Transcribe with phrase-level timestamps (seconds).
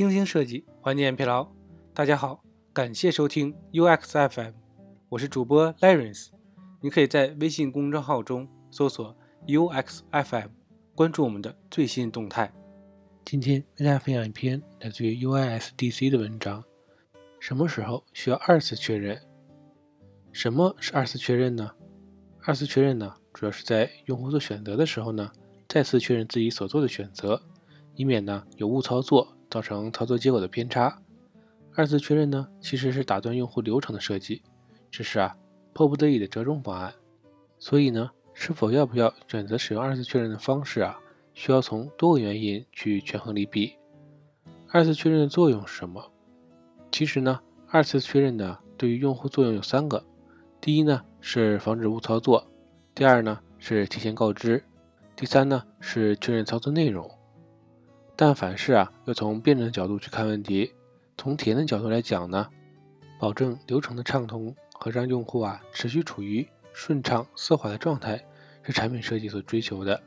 [0.00, 1.46] 精心设计，缓解疲劳。
[1.92, 4.54] 大家好，感谢收听 UX FM，
[5.10, 6.38] 我是主播 l a r e n c e。
[6.80, 9.14] 你可以在微信公众号中搜索
[9.46, 10.48] UX FM，
[10.94, 12.50] 关注我们的最新动态。
[13.26, 16.64] 今天为大家分享一篇来自于 UISDC 的文章：
[17.38, 19.20] 什么时候需要二次确认？
[20.32, 21.72] 什么是二次确认呢？
[22.46, 25.30] 二次确认呢，主要是在用户做选择的时候呢，
[25.68, 27.42] 再次确认自己所做的选择。
[27.96, 31.02] 以免呢有误操作，造成操作结果的偏差。
[31.74, 34.42] 二次确认呢其实是打断用户流程的设计，
[34.90, 35.36] 只是啊
[35.72, 36.94] 迫不得已的折中方案。
[37.58, 40.98] 所以呢，是否要不要选择使用二次确认的方式啊，
[41.34, 43.74] 需要从多个原因去权衡利弊。
[44.68, 46.10] 二次确认的作用是什么？
[46.90, 50.02] 其实呢，二次确认呢对于用户作用有三个：
[50.60, 52.46] 第一呢是防止误操作；
[52.94, 54.62] 第二呢是提前告知；
[55.14, 57.10] 第三呢是确认操作内容。
[58.20, 60.74] 但凡事啊，要从辩证的角度去看问题。
[61.16, 62.50] 从体验的角度来讲呢，
[63.18, 68.22] 保证流程的畅通和让用户啊持续处于顺畅丝滑的状态，
[68.62, 70.02] 是产品设计所追求的。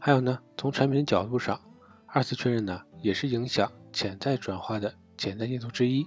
[0.00, 1.60] 还有呢，从产品的角度上，
[2.06, 6.06] 二次确认呢也是影响潜在转化的潜在因素之一。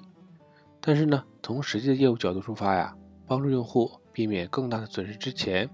[0.81, 2.97] 但是呢，从实际的业务角度出发呀，
[3.27, 5.69] 帮助用户避免更大的损失之前，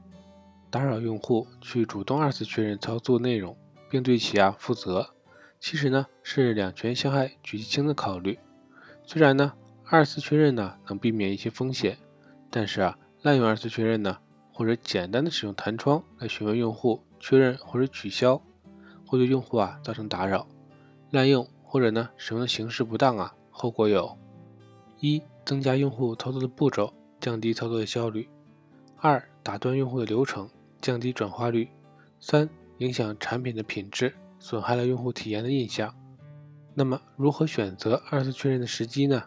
[0.69, 3.57] 打扰用户去主动二次确认操作内容，
[3.89, 5.15] 并对其啊负责。
[5.61, 8.37] 其实呢是两全相害取其轻的考虑。
[9.05, 9.53] 虽然呢
[9.85, 11.97] 二次确认呢能避免一些风险，
[12.49, 14.17] 但是啊滥用二次确认呢，
[14.51, 18.41] 或者简单的使用弹窗来询问用户确认或者取消，
[19.05, 20.47] 会对用户啊造成打扰。
[21.11, 24.17] 滥用或者呢使用的形式不当啊，后果有：
[24.99, 28.27] 一、增加用户操作的步骤，降低操作的效率；
[28.97, 30.49] 二、打断用户的流程，
[30.81, 31.67] 降低转化率；
[32.19, 34.11] 三、影响产品的品质。
[34.41, 35.93] 损害了用户体验的印象。
[36.73, 39.23] 那么，如何选择二次确认的时机呢？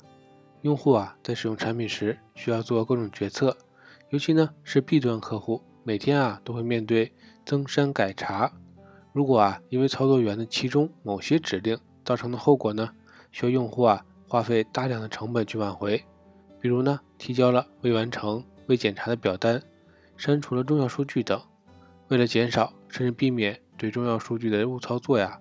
[0.62, 3.56] 用户啊，在使用产品时需要做各种决策，
[4.10, 7.12] 尤其呢是 B 端客户，每天啊都会面对
[7.44, 8.50] 增删改查。
[9.12, 12.90] 如果啊因为操作员的其中某些指令造成的后果呢，
[13.30, 16.02] 需要用户啊花费大量的成本去挽回，
[16.60, 19.62] 比如呢提交了未完成、未检查的表单，
[20.16, 21.40] 删除了重要数据等。
[22.08, 23.60] 为了减少甚至避免。
[23.76, 25.40] 对重要数据的误操作呀，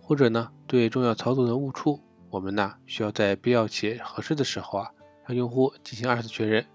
[0.00, 2.00] 或者呢对重要操作的误触，
[2.30, 4.90] 我们呢需要在必要且合适的时候啊，
[5.26, 6.66] 让用户进行二次确认。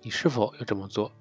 [0.00, 1.12] 你是否要这么做？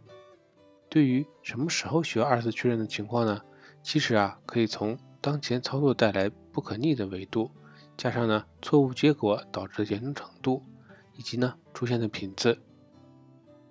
[0.90, 3.42] 对于什么时候需要二次确认的情况呢？
[3.84, 7.52] 其实啊，可以从当前操作带来不可逆的维度，
[7.98, 10.64] 加上呢错误结果导致的严重程度，
[11.16, 12.58] 以及呢出现的频次。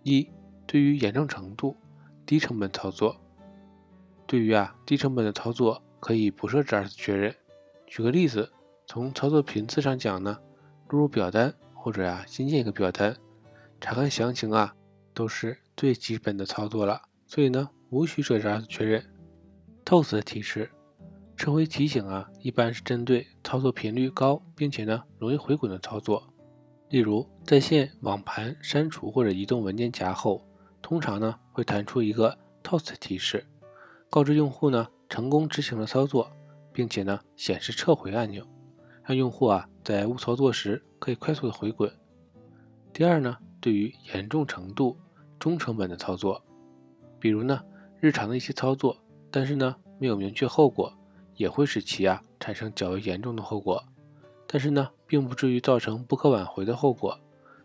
[0.03, 0.29] 一，
[0.67, 1.77] 对于严重程度，
[2.25, 3.21] 低成本操作。
[4.27, 7.35] 对于啊低成本的操作，可以不设置二次确认。
[7.87, 8.53] 举个例子，
[8.87, 10.39] 从操作频次上讲呢，
[10.89, 13.17] 录入表单或者啊新建一个表单，
[13.81, 14.75] 查看详情啊，
[15.15, 19.05] 都是最基本的操作了，所以呢无需设置二次确认。
[19.85, 20.71] Toast 提示，
[21.37, 26.35] 撤回提醒啊，一般是针对操作频率高并且呢容易回滚的操作，
[26.89, 30.45] 例如在线网盘删除或者移动文件夹后，
[30.83, 33.47] 通常呢会弹出一个 Toast 提示。
[34.09, 36.31] 告知用户呢成功执行了操作，
[36.73, 38.47] 并且呢显示撤回按钮，
[39.05, 41.93] 让用户啊在误操作时可以快速的回滚。
[42.93, 44.97] 第二呢，对于严重程度
[45.39, 46.43] 中成本的操作，
[47.19, 47.63] 比如呢
[48.01, 48.97] 日常的一些操作，
[49.31, 50.93] 但是呢没有明确后果，
[51.35, 53.85] 也会使其啊产生较为严重的后果，
[54.47, 57.19] 但是呢并不至于造成不可挽回的后果。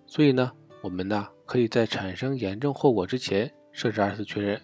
[0.06, 0.52] 所以呢
[0.82, 4.62] 我们呢可以在产生严重后果之前设置二次确认，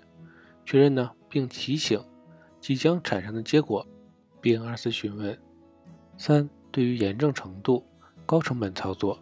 [0.66, 1.12] 确认呢。
[1.30, 2.04] 并提醒
[2.60, 3.86] 即将产生的结果，
[4.42, 5.38] 并二次询问。
[6.18, 7.86] 三、对于严重程度
[8.26, 9.20] 高成本操作，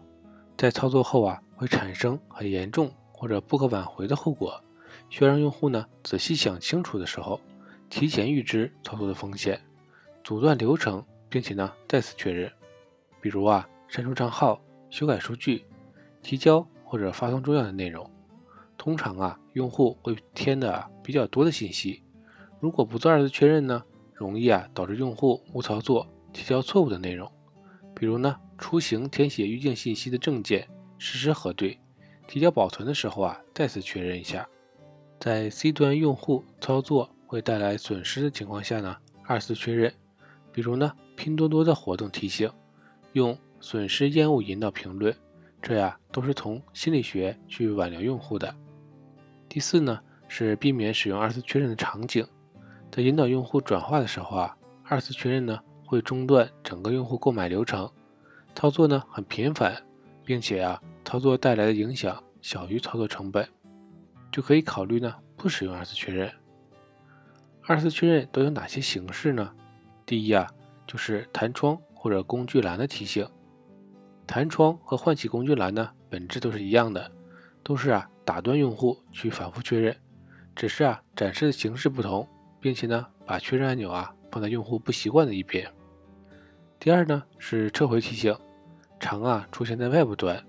[0.57, 4.61] 在操作后啊会产生很严重或者不可挽回的后果，
[5.09, 7.39] 需要让用户呢仔细想清楚的时候，
[7.89, 9.59] 提前预知操作的风险，
[10.23, 12.51] 阻断流程，并且呢再次确认。
[13.19, 15.65] 比如啊删除账号、修改数据、
[16.21, 18.09] 提交或者发送重要的内容。
[18.77, 22.03] 通常啊，用户会填的比较多的信息，
[22.65, 23.83] 如果不做二次确认呢，
[24.15, 27.31] 容易啊导致用户误操作，提交错误的内容。
[27.93, 30.67] 比如呢，出行填写预定信息的证件，
[30.97, 31.79] 实时核对，
[32.27, 34.49] 提交保存的时候啊再次确认一下。
[35.19, 38.97] 在 C 端用户操作会带来损失的情况下呢，
[39.27, 39.93] 二次确认。
[40.51, 42.49] 比如呢，拼多多的活动提醒，
[43.13, 45.15] 用损失厌恶引导评论，
[45.61, 48.55] 这呀都是从心理学去挽留用户的。
[49.47, 52.25] 第四呢，是避免使用二次确认的场景，
[52.95, 54.55] 在引导用户转化的时候啊，
[54.85, 57.91] 二次确认呢会中断整个用户购买流程。
[58.55, 59.75] 操作呢很频繁，
[60.23, 63.45] 并且啊操作带来的影响小于操作成本，
[64.31, 66.31] 就可以考虑呢不使用二次确认。
[67.63, 69.51] 二次确认都有哪些形式呢？
[70.05, 70.49] 第一啊
[70.87, 73.27] 就是弹窗或者工具栏的提醒。
[74.25, 77.11] 弹窗和唤起工具栏呢本质都是一样的，
[77.61, 79.93] 都是啊打断用户去反复确认，
[80.55, 82.25] 只是啊展示的形式不同，
[82.65, 85.71] 并且呢把确认按钮啊放在用户不习惯的一边。
[86.79, 88.35] 第二呢是撤回提醒，
[88.99, 90.43] 常啊出现在外部端，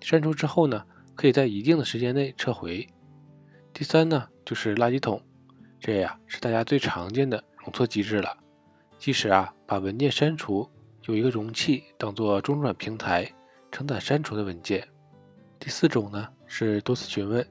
[0.00, 2.84] 删除之后呢可以在一定的时间内撤回。
[3.72, 5.22] 第三呢就是垃圾桶，
[5.78, 8.36] 这呀是大家最常见的容错机制了。
[8.98, 10.68] 即使啊把文件删除，
[11.04, 13.32] 有一个容器当做中转平台，
[13.70, 14.84] 承载删除的文件。
[15.60, 17.46] 第四种呢是多次询问，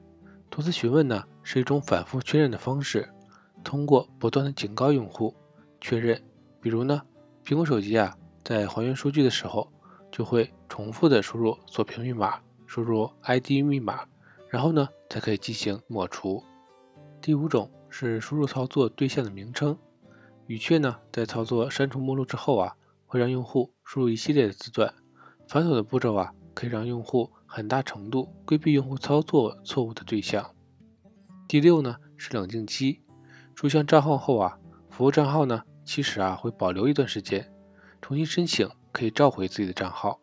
[0.50, 3.08] 多次询问呢是一种反复确认的方式，
[3.62, 5.34] 通过不断的警告用户
[5.80, 6.22] 确认，
[6.60, 7.02] 比如呢
[7.44, 8.16] 苹果手机啊。
[8.44, 9.72] 在还原数据的时候，
[10.10, 14.04] 就会重复的输入锁屏密码，输入 ID 密码，
[14.48, 16.42] 然后呢才可以进行抹除。
[17.20, 19.78] 第五种是输入操作对象的名称，
[20.48, 22.74] 语雀呢在操作删除目录之后啊，
[23.06, 24.92] 会让用户输入一系列的字段，
[25.46, 30.52] 繁琐的步骤啊，可以让用户很大程度规避用户操作错误的对象。
[31.46, 33.02] 第六呢是冷静期，
[33.62, 34.58] 注销账号后啊，
[34.90, 37.48] 服务账号呢其实啊会保留一段时间。
[38.00, 40.20] 重新申请可以召回自己的账号。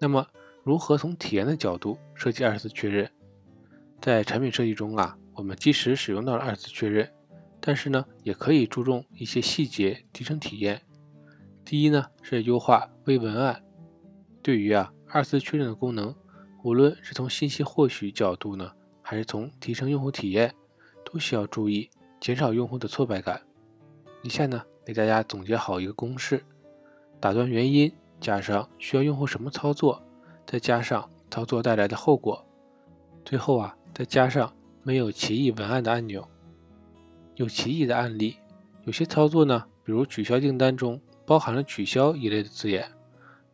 [0.00, 0.26] 那么，
[0.64, 3.08] 如何从体验的角度设计二次确认？
[4.00, 7.08] 在产品设计中啊，我们即使使用到了二次确认，
[7.60, 10.82] 但是呢，也可以注重一些细节，提升体验。
[11.64, 13.62] 第一呢，是优化微文案。
[14.42, 16.12] 对于啊二次确认的功能，
[16.64, 20.52] 无论是从信息获取角度呢，还是从提升用户体验，
[21.04, 21.88] 都需要注意
[22.20, 23.42] 减少用户的挫败感。
[24.22, 24.62] 以下呢。
[24.82, 26.42] 给大家总结好一个公式：
[27.20, 30.02] 打断原因加上需要用户什么操作，
[30.44, 32.44] 再加上操作带来的后果，
[33.24, 34.52] 最后啊再加上
[34.82, 36.26] 没有歧义文案的按钮。
[37.36, 38.36] 有歧义的案例，
[38.84, 42.90] 有些操作呢，比如取消订单中包含了“取消”一类的字眼，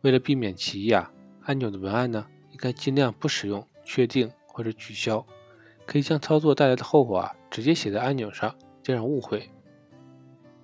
[0.01, 1.11] 为了避免歧义啊，
[1.43, 5.23] 按钮的文案呢应该尽量不使用“确定”或者“取消”，
[5.87, 8.53] 可以将操作带来的后果啊直接写在按钮上，
[8.83, 9.49] 减少误会。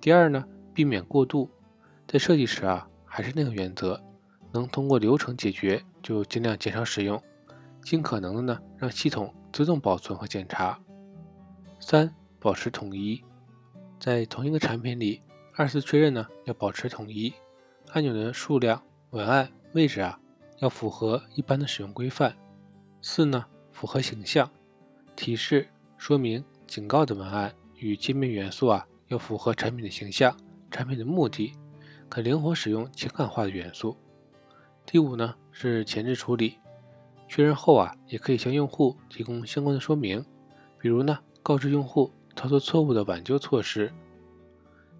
[0.00, 0.44] 第二呢。
[0.74, 1.48] 避免过度，
[2.04, 4.02] 在设计时啊，还是那个原则，
[4.50, 7.22] 能通过流程解决就尽量减少使用，
[7.80, 10.76] 尽可能的呢让系统自动保存和检查。
[11.78, 13.22] 三、保持统一，
[14.00, 15.22] 在同一个产品里，
[15.54, 17.32] 二次确认呢要保持统一，
[17.92, 20.18] 按钮的数量、文案、位置啊
[20.58, 22.34] 要符合一般的使用规范。
[23.00, 24.50] 四呢，符合形象，
[25.16, 30.36] 提示、说明、警告的文案与界面元素啊要符合产品的形象。
[30.70, 31.52] 产品的目的
[32.08, 33.96] 可灵活使用情感化的元素。
[34.84, 36.58] 第五呢是前置处理，
[37.28, 40.24] 确认后啊也可以向用户提供相关的说明，
[40.80, 43.92] 比如呢告知用户操作错误的挽救措施，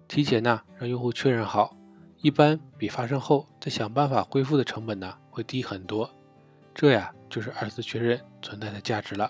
[0.07, 1.75] 提前呢让用户确认好，
[2.21, 6.09] 一般比发生后再想办法恢复的成本呢会低很多。
[6.73, 9.29] 这呀就是二次确认存在的价值了。